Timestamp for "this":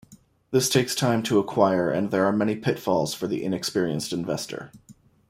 0.49-0.67